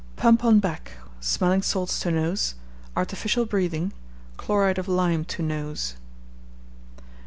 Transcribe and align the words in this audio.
Pump 0.15 0.43
on 0.43 0.57
back, 0.59 0.93
Smelling 1.19 1.61
Salts 1.61 1.99
to 1.99 2.09
nose, 2.09 2.55
Prussic 2.55 2.55
Acid................... 2.87 2.97
Artificial 2.97 3.45
Breathing, 3.45 3.93
Chloride 4.35 4.79
of 4.79 4.87
Lime 4.87 5.23
to 5.25 5.43
nose. 5.43 5.93